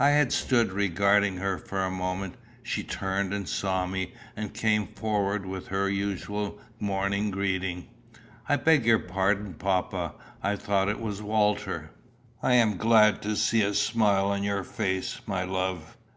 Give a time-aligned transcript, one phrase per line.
[0.00, 2.34] I had stood regarding her for a moment.
[2.64, 7.86] She turned and saw me, and came forward with her usual morning greeting.
[8.48, 11.92] "I beg your pardon, papa: I thought it was Walter."
[12.42, 15.96] "I am glad to see a smile on your face, my love."